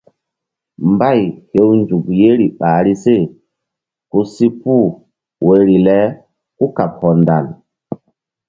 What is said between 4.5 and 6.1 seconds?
puh woyri le